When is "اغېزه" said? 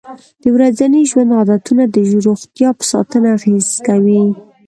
3.37-3.77